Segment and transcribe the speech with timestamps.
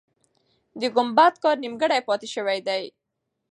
[0.79, 2.83] د ګمبد کار نیمګړی پاتې سوی دی.